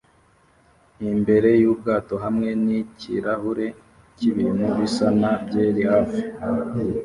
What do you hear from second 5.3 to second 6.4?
byeri hafi